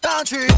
[0.00, 0.48] 上去。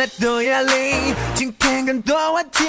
[0.00, 2.64] 太多压力，今天更多问题，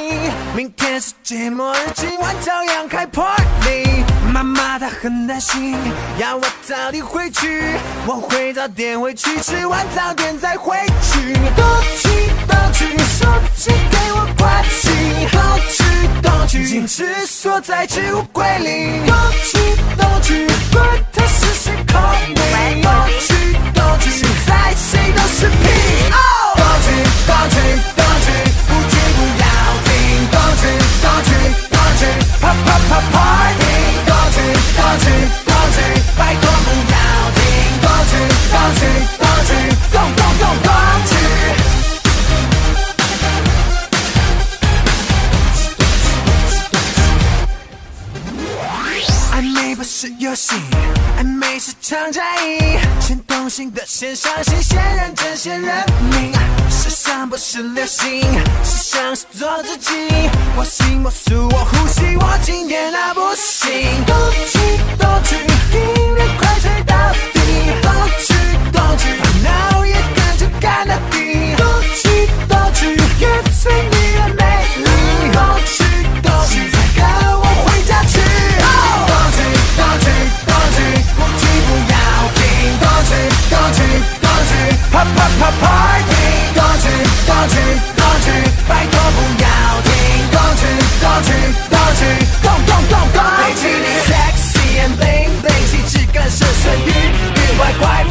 [0.54, 4.04] 明天世界末日，今晚照样开 party。
[4.34, 5.78] 妈妈她很担心，
[6.18, 7.64] 要我早点回去，
[8.06, 11.34] 我会早点回去，吃完早点再回去。
[11.56, 11.66] 东
[12.02, 12.10] 去
[12.50, 14.90] 东去，手机给我关机。
[15.32, 15.84] 东去
[16.22, 19.08] 东去，矜持锁在置物柜里。
[19.08, 19.58] 东去
[19.98, 22.82] 东去，管它是谁 call me。
[22.84, 26.41] 东去东去，现在谁都是屁。
[26.62, 26.88] 哦，东去
[27.26, 27.58] 东去
[27.98, 28.28] 东去，
[28.68, 29.46] 不去不要
[29.86, 29.90] 停。
[30.32, 30.64] 东去
[31.02, 31.30] 东去
[31.72, 32.02] 东去，
[32.40, 33.62] 啪啪啪 party。
[34.06, 34.38] 东去
[34.78, 35.06] 东去
[35.48, 35.78] 东去，
[36.18, 36.96] 拜托不要
[37.36, 37.40] 停。
[37.82, 38.14] 东去
[38.52, 38.82] 东去
[39.18, 39.50] 东去，
[39.92, 40.70] 动动动动
[41.10, 41.12] 去。
[49.34, 50.54] 暧昧不是游戏，
[51.62, 52.80] 是场战役。
[53.00, 56.34] 先动心的先伤心，先认真先认命。
[56.72, 58.20] 时尚不是流行，
[58.64, 59.92] 时尚是做自己。
[60.58, 63.72] 我行我素我呼吸，我今天那不行。
[64.08, 64.18] 动
[64.48, 64.58] 去
[64.98, 65.36] 动去，
[65.78, 66.96] 音乐快吹到
[67.32, 67.40] 底。
[67.84, 68.34] 动去
[68.72, 71.56] 动去，烦恼也跟着干到底。
[71.58, 74.01] 动去动去，越最迷
[85.04, 86.12] 啪啪啪 party。
[86.54, 86.86] 动去
[87.26, 87.56] 动去
[87.98, 88.28] 动去，
[88.68, 89.46] 拜托不要
[89.82, 89.90] 停。
[90.32, 90.62] 动去
[91.02, 91.30] 动去
[91.70, 92.02] 动去，
[92.42, 93.18] 动动动动。
[93.38, 98.06] 背起你 sexy and bling bling，气质更是神韵韵，坏坏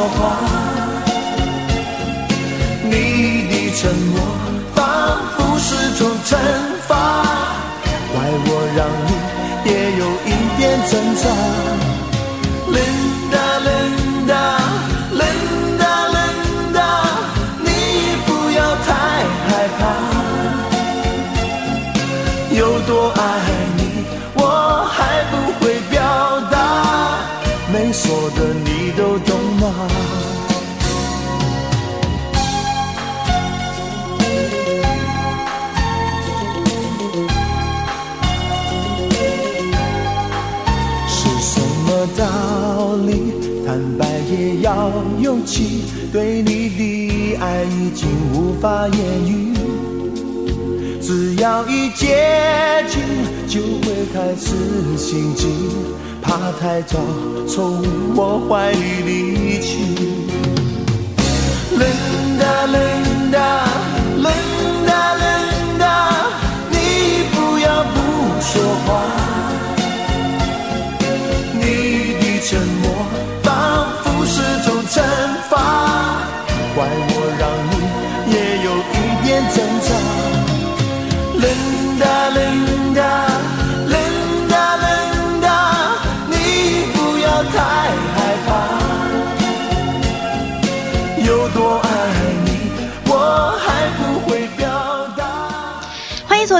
[0.00, 0.18] 说话，
[2.84, 2.94] 你
[3.50, 4.16] 的沉默
[4.74, 4.80] 仿
[5.36, 5.68] 佛是
[5.98, 6.30] 种惩
[6.88, 6.90] 罚，
[8.10, 8.14] 怪
[8.46, 9.08] 我让你
[9.70, 11.24] 也有一点挣扎。
[44.30, 49.52] 也要勇气，对你的爱已经无法言语。
[51.02, 53.02] 只要一接近，
[53.48, 54.46] 就会开始
[54.96, 55.48] 心悸，
[56.22, 56.96] 怕太早
[57.48, 57.82] 从
[58.14, 59.68] 我怀里离去。
[61.76, 63.50] Linda Linda
[64.24, 65.82] Linda Linda，
[66.70, 66.76] 你
[67.32, 67.96] 不要不
[68.40, 68.52] 说
[68.86, 68.88] 话，
[71.54, 71.60] 你
[72.20, 72.48] 的沉
[72.82, 72.84] 默
[74.90, 75.00] 惩
[75.48, 76.26] 罚，
[76.74, 77.29] 怪我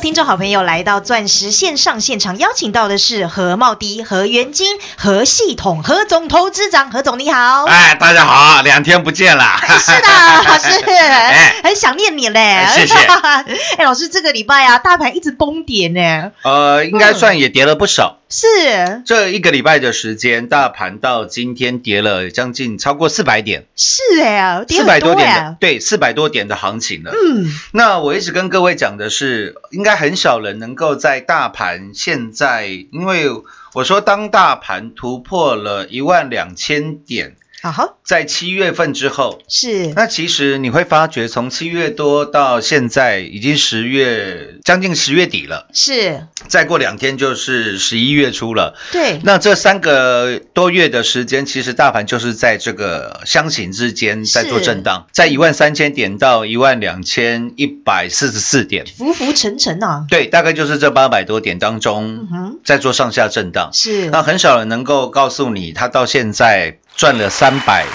[0.00, 7.64] 听众好朋友来到钻石线上现场，邀请到的是何茂迪、何元金、何系统、何总投资长，何总你好。
[7.67, 9.44] 哎，大家好，两天不见了。
[9.79, 10.08] 是的，
[10.49, 12.67] 老师， 哎很想念你嘞。
[12.75, 12.94] 谢谢
[13.76, 16.32] 哎，老师，这个礼拜啊，大盘一直崩跌呢。
[16.44, 18.20] 呃，应该算也跌了不少。
[18.31, 19.03] 是。
[19.05, 27.12] 这一个礼拜的时间，大盘到今天跌了将近超过四百点，是哎，跌四百很多点的，，对，四百多点的行情了。
[27.12, 33.27] 嗯，那我一直跟各位讲的是，应该很少人能够在大盘现在，因为
[33.75, 37.73] 我说当大盘突破了一万两千点，好。
[37.73, 39.93] 好在七月份之后，是。
[39.95, 48.77] 那其实你会发觉，从七月多到现在已经十月，将近十月底了，是，再过两天就是十一月初了。
[48.91, 63.71] 对，那这三个多月的时间，其实大盘就是在这个箱型之间在做震荡，在一万三千点到一万两千一百四十四点，浮浮沉沉啊，对，大概就是这八百多点当嗯中哼，在做上下震荡。
[63.73, 64.11] 是。
[64.11, 67.87] 那很少人能够告诉你，它到现在赚了三百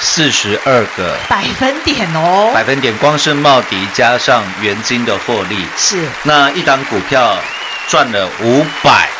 [0.00, 1.14] 四十二个。
[1.28, 7.36] 百分点哦，百分点，光是茂迪加上元金的获利，是，那一档股票
[7.86, 9.10] 赚了五百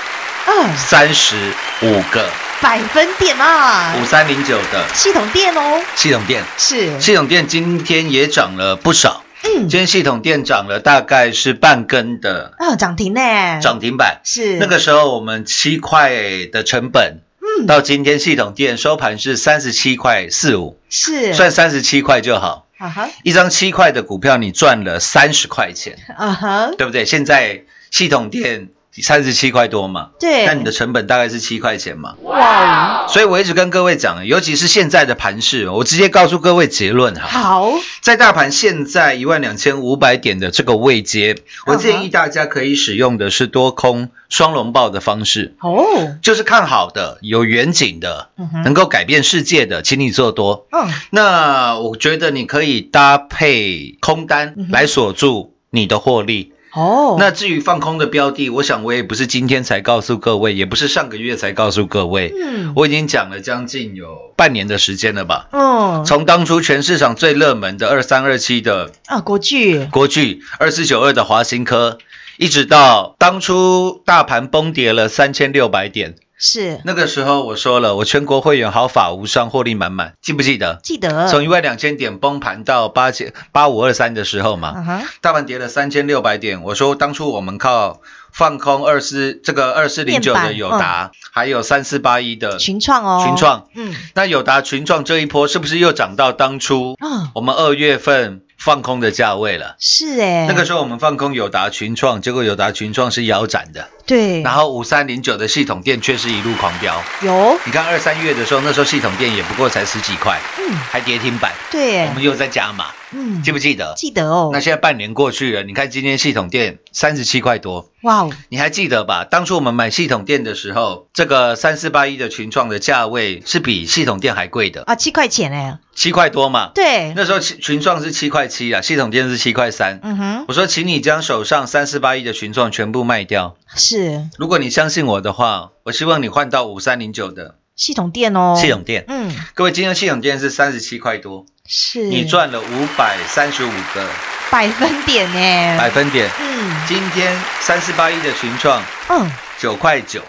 [0.46, 1.36] 二，三十
[1.82, 2.26] 五个，
[2.62, 4.82] 百分点啊，五三零九的。
[4.94, 9.68] 系统店哦，系统店，是，系统店今天也涨了不少，嗯。
[9.68, 12.54] 今，天系统店涨了大概是半根的。
[12.58, 13.20] 哦，涨停呢，
[13.60, 14.22] 涨停板。
[14.24, 14.56] 是。
[14.56, 16.10] 那个时候我们七块
[16.50, 17.18] 的成本，
[17.60, 17.66] 嗯。
[17.66, 22.66] 到今天系统店收盘是三十七块四五，是，算三十七块就好。
[22.78, 27.06] 啊哈，一张七块的股票，你赚了三十块钱，啊哈，对不对？
[27.06, 28.68] 现在系统店
[29.02, 32.14] 三十七块多嘛，对，那你的成本大概是七块钱嘛。
[32.22, 37.26] 哇，所以我一直跟各位讲，尤其是现在的盘势，我直接告诉各位结论哈。
[37.26, 45.84] 好，在大盘现在一万两千五百点的这个位阶，我建议大家可以使用的是多空双龙报的方式，哦，
[46.22, 48.30] 就是看好的、有远景的、
[48.64, 50.66] 能够改变世界的，请你做多。
[50.72, 56.52] 嗯，那我觉得你可以搭配空单来锁住你的获利。
[56.76, 65.48] 哦，那至于放空的标的，我想我也不是今天才告诉各位，也不是上个月才告诉各位，嗯，我已经讲了将近有半年的时间了吧。
[65.52, 71.96] 嗯，从当初全市场最热门的二三二七的啊，国巨，国巨，二四九二的华新科，
[72.36, 76.80] 一直到当初大盘崩跌了三千六百点，是。
[76.84, 80.80] 那个时候我说了，我全国会员毫发无伤，获利满满，记不记得？
[80.82, 88.00] 记得，从一万两千点崩盘到八千八五二三的时候嘛，大盘跌了三千六百点，我说当初我们靠
[88.36, 99.76] 放空二四这个二四零九的友达，还有三四八一的群创哦，群创，嗯，那友达群创这一波是不是又涨到当初啊，我们二月份放空的价位了？
[99.78, 107.02] 是哎，那个时候我们放空友达群创，结果友达群创是腰斩的，对，然后五三零九的系统店却是一路狂飙。
[107.22, 113.94] 有，你看二三月的时候，那时候系统店也不过才十几块，嗯，还跌停板，对我，们又在加码，嗯，记不记得？
[113.96, 119.24] 记得哦那，现在半年过去了，你看今天系统店三十七块多，哇哦，你还记得吧？
[119.24, 126.72] 当初我们买系统店的时候，这个三四八一的群创的价位是比系统店还贵的，啊，七块钱哎，七块多嘛。
[126.74, 130.00] 对，那时候群群创是七块七啊，系统店是七块三。
[130.02, 133.56] 嗯哼，我说，请你将手上三四八一的群创全部卖掉。
[133.76, 139.04] 是如果你相信我的话，我希望你换到五三零九的系统店哦，系统店。
[139.06, 144.08] 嗯，各位，今天系统店是三十七块多，是，你赚了五百三十五个。
[144.50, 146.28] 百分点呢，百分点。
[146.40, 146.74] 嗯。
[146.88, 150.22] 今天三四八一的群创嗯，九块九，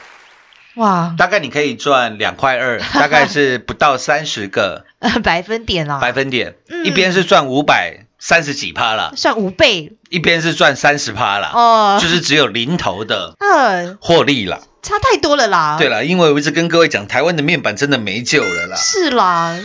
[0.76, 4.86] 哇，大概你可以赚两块二， 大概是不到三十个。
[5.24, 6.56] 百分点啊，百分点。
[6.68, 6.86] 嗯。
[6.86, 14.59] 一边是赚五百三十几趴啦，算五倍一边是赚三十趴啦，哦，就是只有零头的呃， 获利啦。
[14.81, 18.78] 差太多了啦，对啦，因为我一直跟各位讲，台湾的面板真的没救了啦。
[18.78, 19.59] 是啦，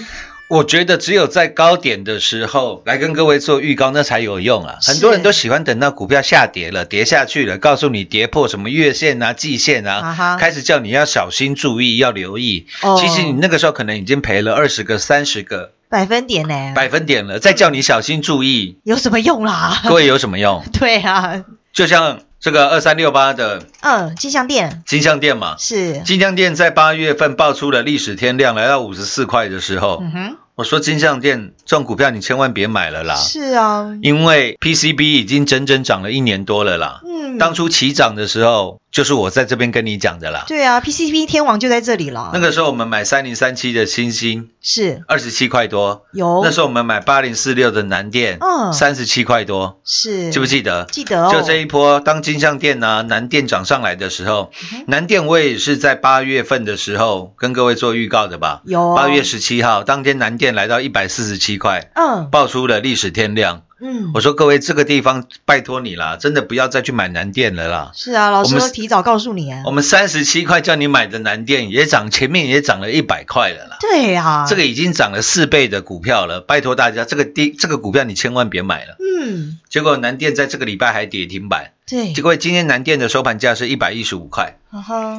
[0.49, 4.79] 我觉得只有在高点的时候来跟各位做预告，那才有用啊。
[4.83, 12.67] 很多人都喜欢等到股票下跌了，跌下去了，告诉你跌破什么月线啊、季线啊啊，开始叫你要小心注意，要留意。
[12.83, 19.83] 哦其实你那个时候可能已经赔了二十个、三十个百分点呢，百分点了，再叫你小心注意，有什么用啦？
[19.87, 20.65] 各位有什么用？
[20.73, 21.45] 对啊，
[21.75, 24.83] 就像这个二三六八的嗯，金项店。
[24.87, 37.03] 金项店嘛，是，金项店在八月份爆出了历史天量，来到五十四块的时候，嗯哼，我说金项店这种股票你千万别买了啦，是啊，因为 PCB 已经整整涨了一年多了啦。
[37.07, 40.45] 嗯，当初起涨的时候，就是我在这边跟你讲的啦。
[40.49, 45.03] 对啊，PCB 天王就在这里了，那个时候我们买三零三七的星星，是。
[45.09, 48.73] 二十七块多；有，那时候我们买八零四六的南电，嗯。
[48.73, 50.31] 三十七块多，是。
[50.31, 50.87] 记不记得？
[50.91, 58.63] 记得哦，就这一波，当金像店啊、南电涨上来的时候，嗯南电我也是在八月份的时候跟各位做预告的吧。
[58.65, 58.95] 有。
[58.95, 63.63] 八月十七号当天南电来到一百四十七块，嗯，爆出了历史天量。
[63.83, 67.91] 嗯，我说各位这个地方拜托你啦，真的不要再去买南电了啦。
[67.95, 69.73] 是啊，老师都提早告诉你啊我。
[69.73, 73.79] 们三十七块叫你买的南电也涨，前面也涨了一百块了啦。
[73.81, 78.97] 对呀，这个已经涨了四倍的股票了，拜托大家，这个低这个股票你千万别买了。
[79.01, 82.15] 嗯，结果南电在这个礼拜还跌停板，对。
[82.15, 84.57] 结，果今天南电的收盘价是一百一十五块，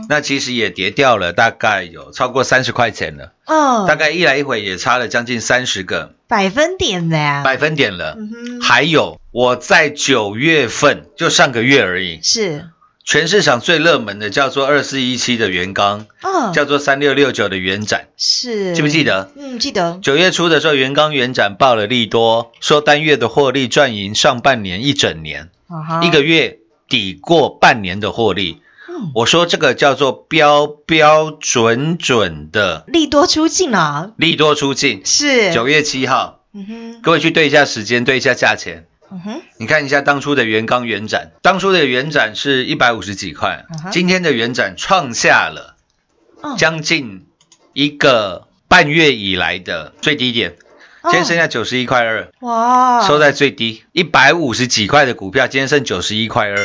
[0.10, 6.16] 那其实也跌掉了大概有超过三十块钱了，哦，大概一来一回也差了将近三十个。
[6.28, 8.18] 百分点呢，百分点了。
[8.18, 12.70] 嗯，还有我在九月份就上个月而已，是，
[13.06, 19.30] 全市场最热门的叫做二四一七的元刚，哦，叫做三六六九的元展，是，记不记得？
[19.38, 25.50] 嗯，记得，九月初的时候，元刚元展报了利多，说单月的获利赚赢上半年一整年，
[26.02, 26.58] 一个月
[26.94, 28.62] 抵过半年的获利。
[28.88, 29.10] 嗯。
[29.16, 32.84] 我说这个叫做标标准准的。
[32.86, 35.02] 利多出尽啊，利多出尽。
[35.04, 38.86] 是，九月七号，嗯哼，各位去对一下时间，对一下价钱。
[39.10, 43.66] 嗯哼，你看一下当初的元刚元展，当初的元展是一百五十几块。
[43.72, 45.76] 嗯，今天的元展创下了
[46.44, 46.56] 嗯。
[46.58, 47.26] 将近
[47.74, 50.56] 一个半月以来的最低点，
[51.04, 53.84] 今天剩下九十一块二，哇，收在最低。
[53.92, 56.56] 一百五十几块的股票，今天剩九十一块二，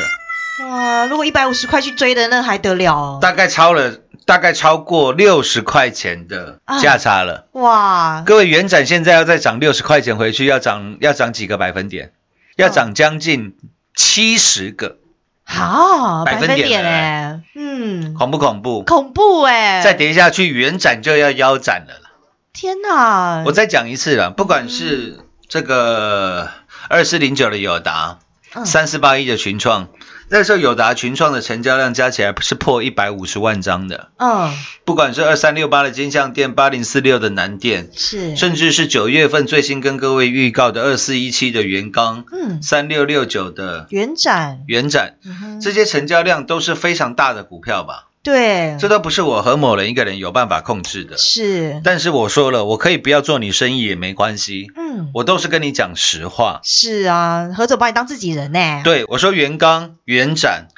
[0.65, 3.19] 哇，如果一百五十块去追的，那还得了哦？
[3.21, 7.47] 大概超了大概超过六十块钱的价差了。
[7.53, 12.13] 哇，各位，元展现在要再涨六十块钱回去，要涨要涨几个百分点？
[12.57, 13.57] 要涨将近
[13.95, 14.97] 七十个，
[15.45, 18.83] 好，百百分点了哎，嗯，恐不恐怖？
[18.83, 22.11] 恐怖哎，再跌下去，元展就要腰斩了啦。
[22.53, 26.51] 天哪，我再讲一次了，不管是这个
[26.89, 28.19] 二四零九的友达，
[28.55, 29.89] 嗯三四八一的群创，
[30.31, 34.11] 那时候友达群创的成交量加起来是破一百五十万张的。
[34.19, 34.53] 嗯。
[34.85, 48.08] 不管是二三六八的金像店、八零四六的南店，是，甚至是九月份最新跟各位预告的二四一七的元刚、嗯，三六六九的元展，元展，嗯这些成交量都是非常大的股票吧？
[48.29, 51.17] 对，这都不是我和某人一个人有办法控制的。
[51.17, 56.61] 是，但是我说了，我可以不要做你生意也没关系，嗯，我都是跟你讲实话。
[56.63, 60.69] 是啊，何总把你当自己人呢？，对我说，元刚、元展、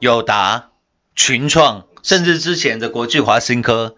[0.00, 0.70] 友达、
[1.14, 3.96] 群创，甚至之前的国际华新科，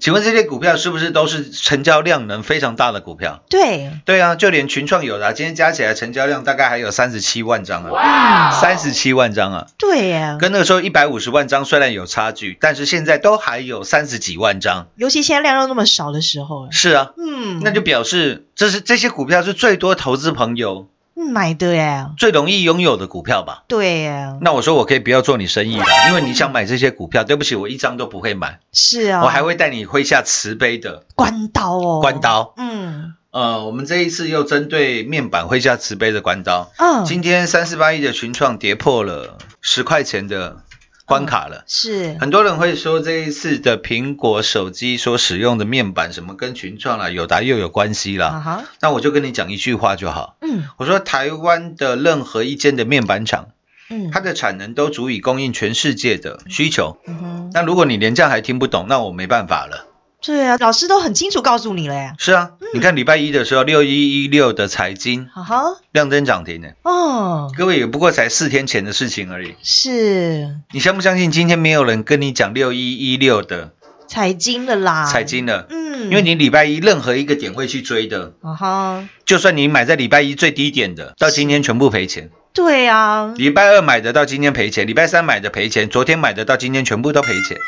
[0.00, 3.44] 请问这些股票是不是都是成交量能非常大的股票？
[3.48, 8.50] 对，对啊，就连群创、友达今天加起来成交量大概还有三十七万张啊，哇。
[8.50, 14.88] 三十七万张啊，对耶，跟那个时候一百五十万张虽然有差距，但是现在都还有三十几万张。
[14.96, 23.64] 尤其现在量又那么少的时候，是啊，嗯，那就表示这是这些股票是最多投资朋友嗯买的耶，最容易拥有的股票吧？
[23.68, 31.04] 对耶，那我说我可以不要做你生意了，因为你想买这些股票，对不起，我一张都不会买，是啊，我还会带你挥下慈悲的。
[31.14, 32.54] 关刀哦，关，刀。
[32.56, 33.14] 嗯。
[33.30, 36.70] 呃，我们这一次又针对面板挥下慈悲的关刀。
[36.76, 40.58] 嗯，今天三四八亿的群创跌破了十块钱的
[41.04, 41.64] 关卡了。
[41.66, 48.26] 是，很多人会说这一次的苹果手机所使用的面板什么跟群创啦、友达又有关系啦。
[48.26, 50.36] 啊哈，那我就跟你讲一句话就好。
[50.40, 53.48] 嗯我说台湾的任何一间的面板厂，
[53.90, 56.98] 嗯，它的产能都足以供应全世界的需求。
[57.06, 59.88] 嗯哼，那如果你连这样还听不懂，那我没办法了。
[60.24, 69.54] 对啊，老师都很清楚告诉你了耶，是啊，你看礼拜一的时候，六一一六的财经哈哈，亮灯涨停呢，哦，各位也不过才四天前的事情而已。
[69.62, 70.48] 是。
[70.72, 73.72] 你相不相信今天没有人跟你讲六一一六的
[74.06, 75.66] 财经的啦，财，经的？
[75.70, 87.58] 嗯，因为你礼拜一任何一个点会去追的，啊哈，就算你买在礼拜一最低点的，到今天全部赔钱；对啊，礼拜二买的到今天赔钱，礼拜三买的赔钱，昨天买的到今天全部都赔钱。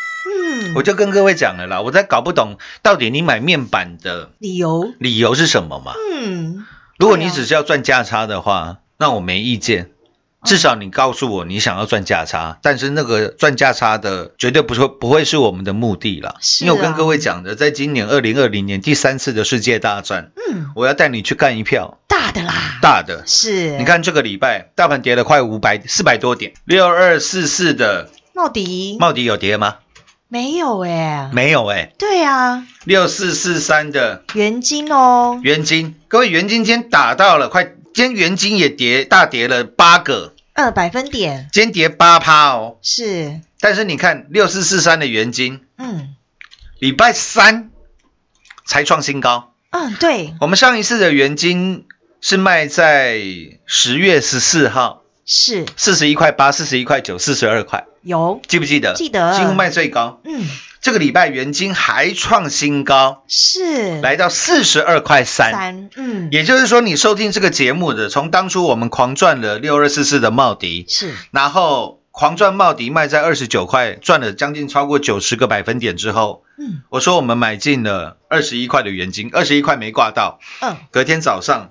[0.74, 5.94] 嗯，我就跟各位讲了啦，我在搞不懂到底你买面板的理由，理由是什么嘛？
[6.22, 6.66] 嗯，
[6.98, 9.90] 如果你只是要赚价差的话，那我没意见。
[10.44, 16.34] 至少你告诉我你想要赚价差，但是那个赚价差的绝对不会不会是我们的目的啦。
[16.42, 23.22] 是啊因为我跟各位讲的，在今年二零二零年第三次的世界大战，嗯，我要带你去干一票大的啦，大的。
[23.26, 29.76] 是，你看这个礼拜大盘跌了快五百四百多点，六二四四的茂迪茂迪有跌吗？
[30.28, 37.64] 没有哎，没有哎、对啊，六四四三的元金哦，元金，各位元金今天打到了快，
[37.94, 41.48] 今天元金也跌大跌了八个，二百分点。
[41.52, 42.78] 今天跌八趴哦。
[42.82, 46.14] 是，但是你看六四四三的元金，嗯。
[46.80, 47.70] 礼拜三
[48.66, 49.54] 才创新高。
[49.70, 51.86] 嗯，对，我们上一次的元金
[52.20, 53.20] 是卖在
[53.64, 55.66] 十月十四号，是。
[55.76, 58.94] 四十一块八、四十一块九、四十二块，有，记不记得？
[58.94, 59.38] 记得。
[59.38, 60.20] 几乎卖最高。
[60.24, 60.46] 嗯，
[60.80, 64.00] 这个礼拜元金还创新高，是。
[64.00, 65.52] 来到四十二块三。
[65.52, 71.14] 三，嗯，也就是说，你收听这个节目的，从当初我们狂赚了六二四四的茂迪，是。
[71.30, 76.82] 然后狂赚茂迪卖在二十九块，赚了将近超过九十个百分点之后，嗯。
[76.90, 81.70] 我说我们买进了二十一块的元金，二十一块没挂到，嗯，隔天早上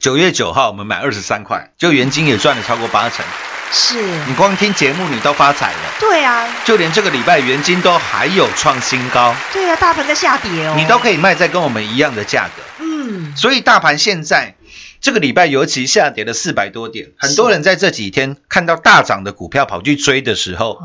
[0.00, 3.24] 九月九号我们买二十三块，就元金也赚了超过八成。
[3.72, 12.62] 是，你光听节目你都发财了，对啊，就连这个礼拜元金都还有创新高，对啊，大盘在下跌哦，你都可以卖在跟我们一样的价格。
[12.78, 14.54] 嗯，所以大盘现在
[15.00, 20.78] 这个礼拜尤其下跌了四百多点，很多人在这几天看到大涨的股票跑去追的时候，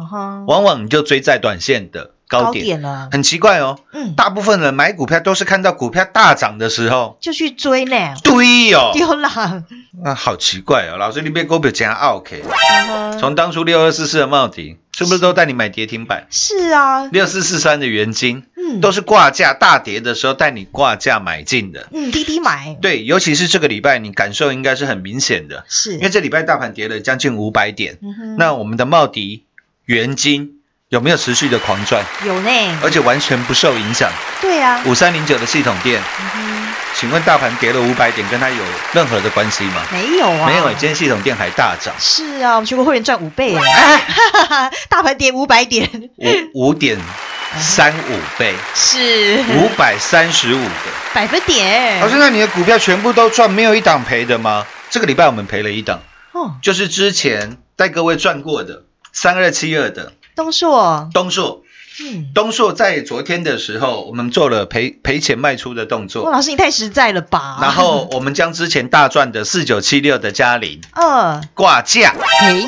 [0.48, 2.65] 往往你就追在短线的高点。
[2.65, 9.63] 点了，很奇怪哦，嗯，大部分人买股票都是看到股票大涨的时候，就去追呢，对哦，丢啦，
[10.03, 12.43] 啊，好奇怪哦，老师你别股票讲 OK，
[13.19, 16.27] 从当初六二四四的茂迪，是不是都带你买跌停板？
[16.29, 21.87] 是啊，六四四三的元金，嗯，都是挂价大跌的时候带你挂价买进的。
[21.91, 25.93] 嗯滴滴买，对，尤其是这个礼拜，你感受应该是很明显的，是。
[25.93, 28.37] 因为这礼拜大盘跌了将近五百点，嗯哼。
[28.37, 29.43] 那我们的茂迪、
[29.85, 30.59] 元金
[30.93, 34.12] 有没有持续的狂赚，有呢，而且完全不受影响？
[34.39, 36.00] 对啊，五三零九的系统店，
[36.93, 39.81] 请问大盘跌了五百点，跟它有任何的关系吗？
[39.91, 44.01] 没有啊，没有，今天系统店还大涨，是啊，我们全国会员赚五倍，哎。
[44.88, 45.89] 大盘跌五百点，
[46.53, 46.95] 五五点
[47.57, 49.39] 三五倍，是。
[49.57, 50.91] 五百三十五个。
[51.12, 54.63] 百分点，老师，那你的股票全部都赚，没有一档赔的吗？
[54.91, 56.01] 这个礼拜我们赔了一档，
[56.33, 61.63] 哦，就是之前带各位赚过的三二七二的东硕，东硕。
[62.01, 67.59] 嗯，东硕在昨天的时候，我们做了赔赔钱卖出的动哇，作，老师你太实在了吧？
[67.61, 72.67] 然后我们将之前大赚的四九七六的嘉玲嗯，挂价嘿，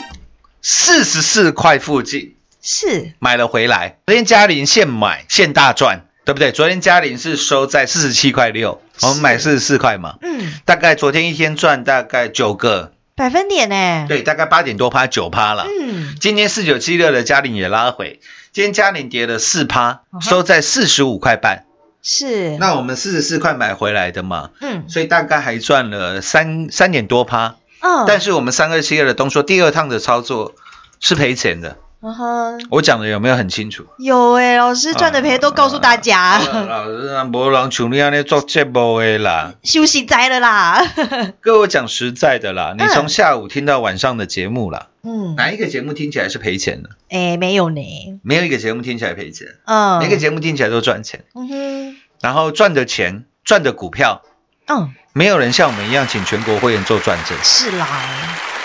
[0.61, 3.13] 四十四块附近是。
[3.17, 3.97] 买了回来。
[4.05, 6.51] 昨天嘉玲现买现大赚，对不对？
[6.51, 15.65] 昨天嘉玲是收在四十七块六，我们买四十四块嘛，嗯，大概昨天一天赚大概九个，百分点呢？，对，大概八点多趴九趴了。
[15.65, 18.19] 嗯，今天四九七六的嘉玲也拉回，
[18.51, 21.65] 今天嘉玲跌了四趴收在四十五块半。
[22.01, 27.55] 是，那我们四十四块买回来的嘛，嗯所以大概还赚了三三点多趴。
[27.79, 30.53] 嗯，但是我们三二七二的东说第二趟的操作
[30.99, 33.83] 是赔钱的，嗯哼，我讲的有没有很清楚？
[33.97, 39.55] 有哎，老师赚的赔都告诉大家，啊老师啊，无人像你安尼做节目的啦。
[39.63, 40.85] 休息摘了啦，
[41.41, 46.91] 各位讲实在的啦，你嗯从下午听到晚上的节目啦，嗯，哪一个节目听起来是赔钱的？
[47.09, 47.81] 哎，没有呢，
[48.21, 51.23] 没有一个节目听起来赔钱，嗯，每个节目听起来都赚钱。
[51.33, 54.21] 嗯哼，然后赚的钱、赚的股票，
[54.67, 57.37] 嗯，没有人像我们一样请全国会员做转正。
[57.43, 57.87] 是啦，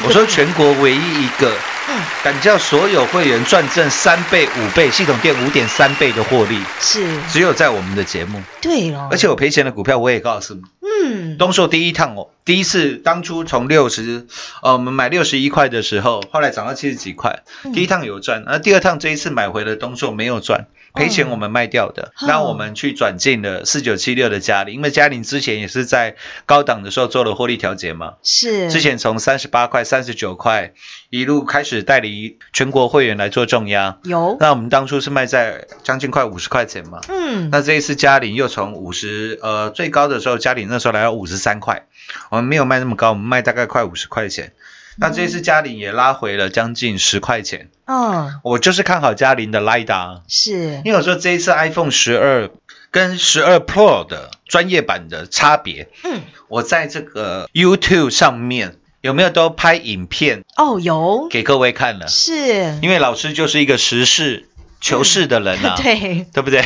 [0.02, 1.54] 我说全国唯一一个
[1.88, 8.40] 嗯，敢叫所有会员转正三倍、五倍，系统店五点三倍的获利，是，只有在我们的节目。
[8.62, 14.26] 对哦，而且我赔钱的股票我也告诉你，嗯，东硕第一趟哦，第一次当初从六十，
[14.62, 17.72] 呃，我们买六十一块的时候，后来涨到七十几块，嗯。
[17.72, 30.72] 第一趟有赚，而第二趟这一次买回了东硕没有赚，赔钱我们卖掉的，哦那我们去转进了四九七六的嘉麟，因为嘉麟之前也是在高档的时候做了获利调节嘛，是，之前从三十八块、三十九块
[31.10, 41.86] 一路开始代理全国会员来做重压，有，那我们当初是卖在将近快五十块钱嘛，嗯，那这一次嘉麟又从五十，呃，最高的时候嘉麟那时候来到五十三块，
[42.30, 44.52] 我们没有卖那么高，我们卖大概快五十块钱。
[45.00, 52.50] 那这一次嘉玲也拉回了将近十块钱，嗯，我就是看好嘉玲的 Lida，是，因为我说这一次 iPhone 十二
[52.90, 62.06] 跟十二 Pro 的专业版的差别，嗯，我在这个 YouTube 上面有没有都拍影片哦，有，给各位看了？
[62.06, 64.49] 是，因为老师就是一个时事
[64.80, 66.64] 求是的人啊， 对，对不对？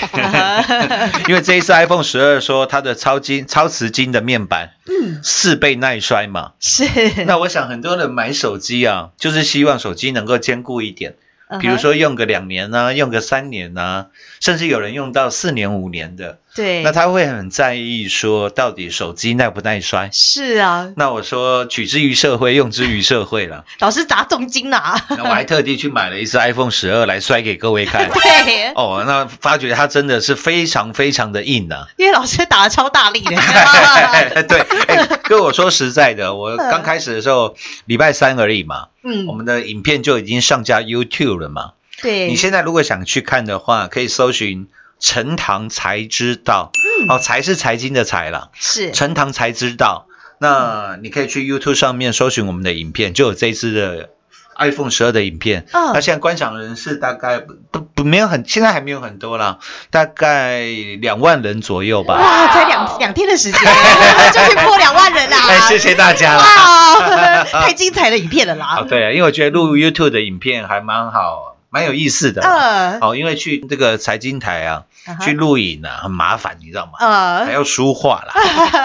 [1.29, 6.53] 因为这一次 iPhone 十二说它的超金超瓷金的面板，嗯，四倍耐摔嘛。
[6.61, 6.85] 是，
[7.27, 11.17] 那我想很多人买手机啊，就是希望手机能够坚固一点，
[11.61, 14.07] 比如，说用个两年啊、用个三年啊、
[14.41, 20.11] 甚至有人用到四年五年的，对，那他会很在意说到底手机耐不耐摔。
[20.13, 23.65] 是啊，那我说取之于社会，用之于社会了。
[23.81, 28.09] 老师砸重金啊， 那我还特地去买了一只 iPhone 十二来摔给各位看。
[28.15, 31.89] 对，哦，那发觉它真的是非常非常的硬啊。
[31.97, 41.73] 因为老师打的超大力的，对，哎，跟我说实在的，我刚开始的时候礼拜三而已嘛，嗯我，们的影片就已经上架 YouTube 了嘛。
[42.01, 44.69] 对，你现在如果想去看的话，可以搜寻
[45.01, 46.71] 陈塘才知道，
[47.03, 50.07] 嗯哦，才是财经的财啦，是，陈塘才知道。
[50.39, 54.11] 那你可以去 YouTube 上面搜寻我们的影片，就有这一次的
[54.57, 59.59] iPhone 十二的影片，嗯那现在观赏人是大概不不不没有很，现在还没有很多啦，
[59.91, 60.63] 大概
[61.01, 62.15] 两万人左右吧。
[62.15, 63.61] 哇，才两两天的时间
[64.33, 65.37] 就去破两万人啦！
[65.49, 66.45] 哎，谢谢大家啦。
[66.45, 68.79] 哇，太精彩的影片了啦！
[68.83, 72.41] 哦，对啊，因为我觉得录 YouTube 的影片还蛮好，蛮有意思的。
[72.41, 74.85] 呃哦，因为去这个财经台啊，
[75.21, 76.93] 去录影啊，很麻烦，你知道吗？
[77.01, 78.33] 还呃，要书画啦，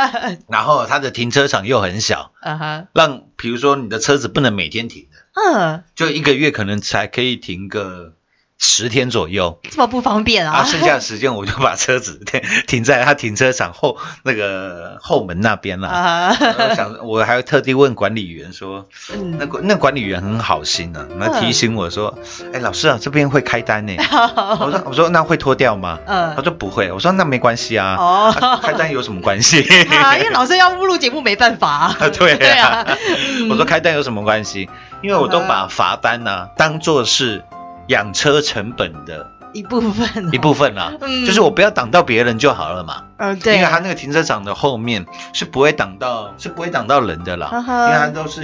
[0.49, 8.13] 然后它的停车场又很小，啊哈，让比如说你的车子不能每天停的，嗯，就一个月可能才可以停个
[8.59, 9.57] 十天左右。
[9.71, 10.57] 这么不方便啊！
[10.59, 15.87] 啊剩下的时间我就把车子停停在他停车场后那个后门那边了。
[15.87, 22.13] 啊，我想，我还特地问管理员说，嗯那个那管理员很好心啊，那提醒我说，
[22.53, 23.95] 哎，老师啊，这边会开单呢。
[24.59, 25.97] 我说我说那会脱掉吗？
[26.05, 26.91] 嗯他说不会。
[26.91, 29.61] 我说那没关系啊，哦啊开单有什么关系？
[29.89, 31.95] 啊，因为老师要录节目没办法啊。
[32.11, 32.85] 对啊，
[33.49, 34.69] 我说开单有什么关系？
[35.01, 37.41] 因为我都把罚单呢、当做是
[37.89, 43.03] 养车成本的一部分哦一部分啦、嗯就是我不要挡到别人就好了嘛。
[43.19, 48.41] 嗯，对，因为它那个停车场的后面是不会挡到，是不会挡到人的啦，因为它都是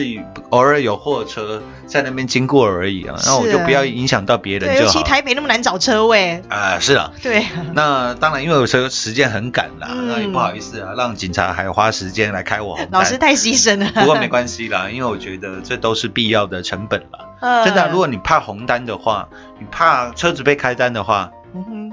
[0.50, 4.92] 偶尔有货车在那边经过而已啊，那我就不要影响到别人就好。
[4.92, 7.12] 其台北那么难找车位，啊、是啊。
[7.24, 12.78] 对， 那当然，因为有时候时间很赶啦，嗯那也不好意思啊，让警察还花时间来开我。
[12.92, 13.90] 老师太牺牲了。
[13.94, 17.20] 不过没关系啦，因为我觉得这都是必要的成本啦。
[17.40, 19.28] 嗯真的啊、如果你怕红单的话，
[19.60, 21.85] 你怕车子被开单的话，嗯哼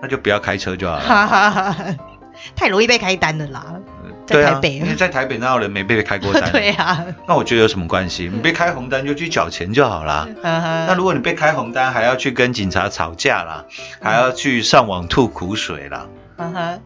[0.00, 1.02] 那就不要开车就好了。
[1.02, 1.76] 哈哈哈，
[2.54, 3.74] 太容易被开单了啦。
[4.26, 6.48] 在台北因为在台北那有人没被开过单？
[6.52, 8.30] 对啊，那我觉得有什么关系？
[8.30, 10.28] 你被开红单就去缴钱就好啦。
[10.42, 13.64] 嗯哼那如果你被开红单，还要去跟警察吵架啦，
[14.02, 16.06] 还要去上网吐苦水啦，
[16.36, 16.80] 嗯哼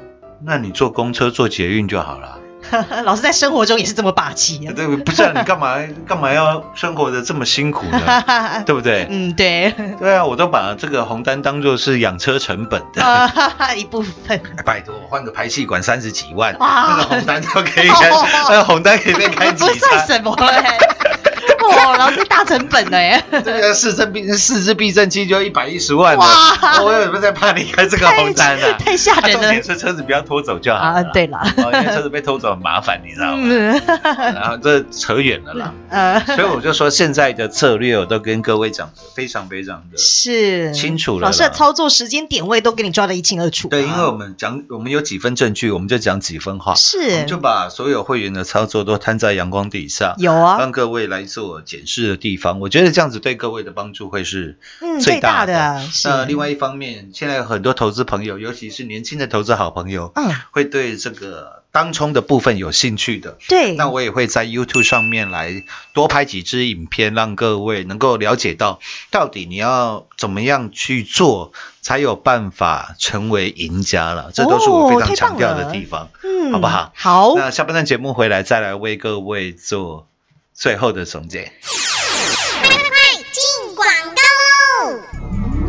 [0.45, 2.39] 那你坐公车、坐捷运就好了。
[3.05, 4.73] 老师在生活中也是这么霸气啊。
[4.75, 8.01] 对，不是啊，你干嘛 干嘛要生活的这么辛苦呢？
[8.65, 9.07] 对不对？
[9.11, 13.03] 嗯，对，对啊，我都把这个红单当做是养车成本的。
[13.77, 14.41] 一部分。
[14.57, 18.11] 哎拜托，我换个排气管三十几万，哇那个红单都可以开，
[18.49, 20.07] 那个红单可以再开几不算。
[20.07, 20.79] 什么哎、
[21.85, 26.83] 哦，老师大成本的哎、这个四支避四支避震器就一百一十万了，哇。
[26.83, 28.77] 我有什么在怕你开这个红单啊？
[28.79, 29.39] 太吓人了。
[29.39, 30.85] 啊重点是车子不要拖走就好了。
[30.85, 31.03] 啊！
[31.13, 33.43] 对了，哦，因为车子被偷走很麻烦，你知道吗？
[33.45, 33.83] 嗯，
[34.35, 40.73] 然后这扯远了啦， 呃，所以我就说现在的策略我都跟各位讲的非常非常的是。
[40.73, 43.71] 清楚了老师的操作时间点位都给你抓得一清二楚啊。
[43.71, 47.17] 对，因为我们讲我们有几分证据，我们就讲几分话，是。
[47.17, 52.61] 们就把所有会员的操作都摊在阳光底下，有啊，让各位来做检视的地方。
[52.61, 55.53] 我觉得这样子对各位的帮助会是嗯，最最大的。
[55.53, 63.37] 的那另外一方面，现在有很多投资朋友，尤其是年轻的投资好朋友，嗯，会对这个当冲的部分有兴趣的。
[63.49, 68.79] 对，那我也会在 YouTube 上面来多拍几支影片，让各位能够了解到，
[69.11, 74.31] 到底你要怎么样去做，才有办法成为赢家了。
[74.33, 76.93] 这都是我非常强调的地方，嗯好不好？
[76.95, 80.07] 好，那下半段节目回来，再来为各位做
[80.55, 81.51] 最后的总结。
[81.63, 82.69] 快
[83.33, 85.01] 进广告喽！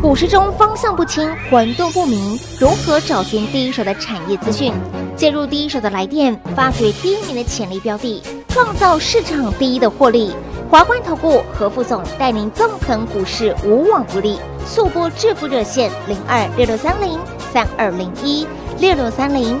[0.00, 4.72] 股市中方向不清、混沌不明，如何找寻第一手的产业资讯？
[5.16, 10.34] 介入第一手的来电，发掘第一名的潜力标的，创造市场第一的获利。
[10.70, 14.38] 华冠投顾何副总带领纵横股市，无往不利。
[14.66, 17.18] 速播致富热线零二六六三零
[17.52, 18.46] 三二零一
[18.78, 19.60] 六六三零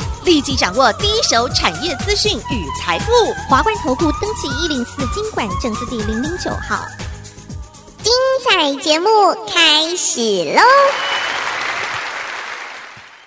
[0.23, 3.11] 立即掌握第一手产业资讯与财富。
[3.49, 6.85] 华冠投顾登记一零四经管证字第零零九号。
[8.03, 8.11] 精
[8.43, 9.07] 彩节目
[9.47, 11.20] 开始喽！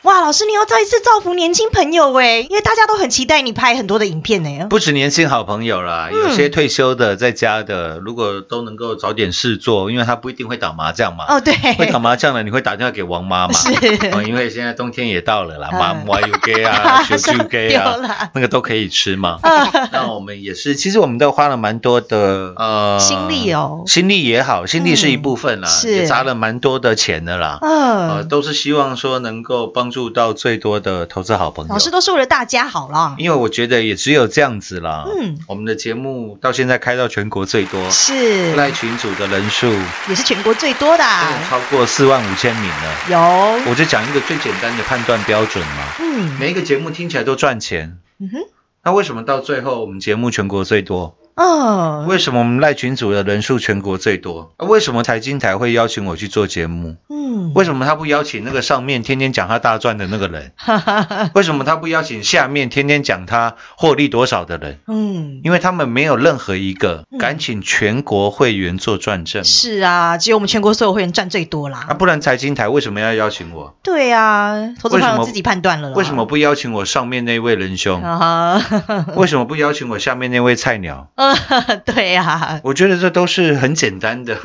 [0.05, 4.67] 哇，老师，你要再一次造福年轻朋友哎，因为大家都很期待你拍很多的影片呢。
[4.69, 11.25] 不止年轻好朋友啦，嗯有些退休的在家的，如果都能够找点事做，因为他不一定会打麻将嘛。
[11.27, 13.55] 哦，对，会打麻将的，你会打电话给王妈嘛？
[13.57, 13.71] 是
[14.13, 19.39] 哦，因为现在冬天也到了啦，嗯麻麻油给啊， 球球给丢啊啦，那个都可以吃嘛。
[19.41, 27.59] 啊 那我们也是，其实我们都花了蛮多的呃心力哦心力也好，心力是一部分啦，也砸了蛮多的钱的啦。
[27.63, 31.73] 嗯呃，都是希望说能够帮助到最多的投资好朋友。
[31.73, 33.15] 老师都是为了大家好啦。
[33.17, 35.05] 因为我觉得也只有这样子啦。
[35.07, 39.73] 嗯，我们的节目到现在开到全国最多，是赖群组的人数
[40.09, 42.95] 也是全国最多的啊，超过四万五千名了。
[43.09, 45.85] 有，我就讲一个最简单的判断标准嘛。
[46.01, 48.39] 嗯每一个节目听起来都赚钱，嗯哼，
[48.83, 51.17] 那为什么到最后我们节目全国最多？
[51.37, 54.53] 哦，为什么我们赖群组的人数全国最多？
[54.57, 56.97] 啊为什么财经台会邀请我去做节目？
[57.09, 60.53] 嗯，为什么他不邀请那个上面天天讲他大赚的那个人？
[61.35, 64.79] 为什么他不邀请下面天天讲他获利多少的人？
[64.87, 69.45] 嗯，因为他们没有任何一个嗯敢请全国会员做转正嘛。
[69.45, 71.87] 是啊，只有我们全国所有会员赚最多啦。
[71.89, 73.75] 啊，不然财经台为什么要邀请我？
[73.83, 75.97] 对啊，投资朋友自己判断了啦。
[75.97, 78.01] 为什么不邀请我上面那位仁兄？
[78.03, 78.63] 啊，
[79.17, 81.09] 为什么不邀请我下面那位菜鸟？
[81.85, 84.39] 对呀，我觉得这都是很简单的、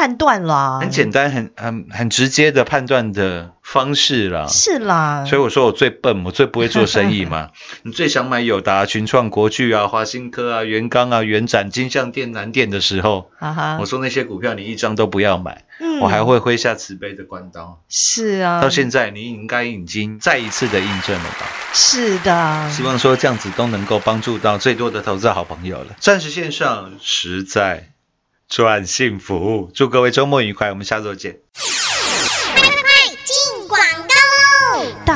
[0.00, 4.46] 判断啦，很简单、很很很直接的判断的方式啦。
[4.46, 7.50] 是啦，所以我说我最笨，我最不会做生意嘛。
[7.84, 17.82] 你最想买友达、群创、国巨啊、华新科啊、元刚啊、元展、金像店、南店的时候，啊哈我，说那些股票你一张都不要买，嗯我还会挥下慈悲的关刀。
[17.90, 21.46] 是啊，到现在你应该已经再一次的印证了吧？
[21.74, 25.88] 是的，希望说这样子都能够帮助到最多的投资好朋友了。
[25.98, 27.90] 暂时线上实在
[28.50, 31.38] 赚幸福，祝各位周末愉快，我们下周见。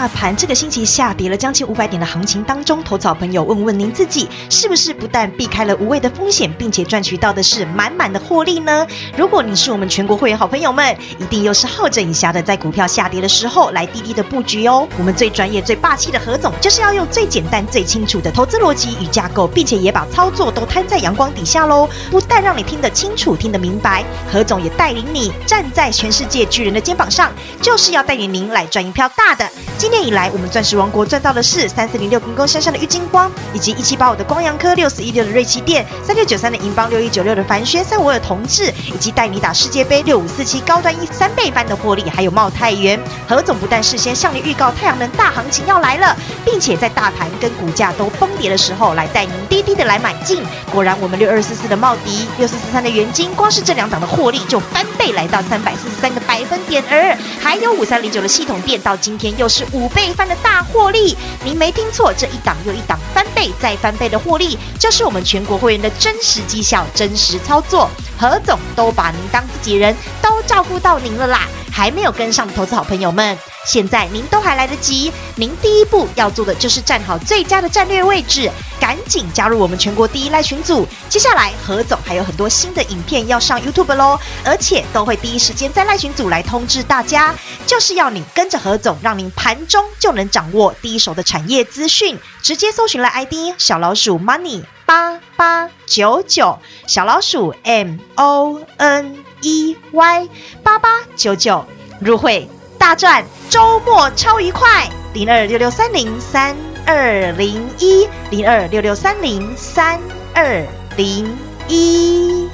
[0.05, 8.87] 大盘这个星期下跌了将近五百点的行情当中，投草朋友问问您自己，是不是不但避开了无谓的风险，并且赚取到的是满满的获利呢？
[9.17, 14.87] 如果你是我们全国会员好朋友们，一定又是好整以暇的，在股票下跌的时候来滴滴的布局哦。
[14.99, 21.89] 我们最专业、最霸气的何总，就是要用最简单、最清楚的投资逻辑与架构，并且也把操作都摊在阳光底下喽。
[22.11, 29.51] 不但让你听得清楚、听得明白，何总也带领你站在全世界巨人的肩膀上，就是要带领您来赚一票大的。
[29.79, 42.99] 今年以来，我们钻石王国赚到的是三四零六平工山上的郁金光，以及一七八五的光阳科、六四一六的瑞奇电、三六九三的银邦、六一九六的凡轩、三五二同志，以及带你打世界杯六五四七高端一三倍翻的获利，还有茂泰元。
[43.29, 50.43] 何总不但事先向你预告太阳能大行情要来了，并且在大盘跟股价都崩跌的时候，来带您低低的来买进。
[50.73, 61.17] 果然，我们六二四四的茂迪、六四四三的元金，光是这两档的获利就翻倍来到三百四十三个百分点，而还有五三零九的系统店，到今天又是五倍翻的大获利。
[61.45, 67.91] 您没听错，这一档又一档翻倍再翻倍的获利，就是我们全国会员的真实绩效、真实操作。
[68.17, 71.49] 何总都把您当自己人，都照顾到您了啦。
[71.75, 75.13] 还没有跟上的投资好朋友们，现在您都还来得及。
[75.35, 80.87] 您第一步要做的就是站好最佳的战略位置，赶紧加入我们全国第一赖群组。
[81.09, 87.35] 接下来何总还有很多新的影片要上 YouTube 喽，而且都会第一时间在赖群组来通知大家，
[87.67, 92.17] 就是要你跟着何总，让您盘中就能掌握第一手的产业资讯。
[92.41, 100.29] 直接搜寻了 ID 小老鼠 Money 八八九九，小老鼠 M O N E Y
[100.63, 101.63] 八八九九
[102.01, 104.89] 入会大赚，周末超愉快！
[105.13, 110.01] 零二六六三零三二零一零二六六三零三
[110.35, 111.37] 二零
[111.69, 112.49] 一。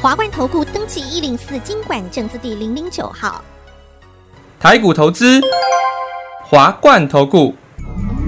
[0.00, 3.44] 华冠投顾登记一零四经管证字第零零九号。
[4.58, 5.38] 台股投资，
[6.42, 7.54] 华冠投顾。